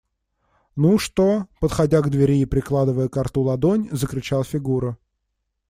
[0.75, 4.97] –Ну что?– подходя к двери и прикладывая ко рту ладонь, закричал Фигура.